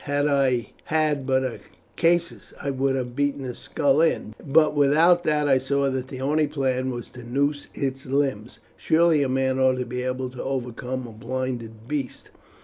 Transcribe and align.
Had 0.05 0.25
I 0.25 0.71
had 0.85 1.27
but 1.27 1.43
a 1.43 1.59
caestus 1.95 2.55
I 2.59 2.71
could 2.71 2.95
have 2.95 3.15
beaten 3.15 3.45
its 3.45 3.59
skull 3.59 4.01
in, 4.01 4.33
but 4.43 4.75
without 4.75 5.23
that 5.25 5.47
I 5.47 5.59
saw 5.59 5.91
that 5.91 6.07
the 6.07 6.19
only 6.19 6.47
plan 6.47 6.89
was 6.89 7.11
to 7.11 7.23
noose 7.23 7.67
its 7.75 8.07
limbs. 8.07 8.57
Surely 8.75 9.21
a 9.21 9.29
man 9.29 9.59
ought 9.59 9.77
to 9.77 9.85
be 9.85 10.01
able 10.01 10.31
to 10.31 10.41
overcome 10.43 11.05
a 11.05 11.11
blinded 11.11 11.87
beast." 11.87 12.31